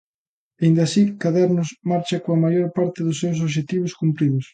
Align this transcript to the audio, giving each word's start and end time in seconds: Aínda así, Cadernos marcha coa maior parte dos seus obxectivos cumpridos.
Aínda 0.61 0.81
así, 0.85 1.03
Cadernos 1.21 1.69
marcha 1.89 2.17
coa 2.23 2.41
maior 2.45 2.67
parte 2.77 2.99
dos 3.07 3.19
seus 3.21 3.37
obxectivos 3.45 3.95
cumpridos. 4.01 4.45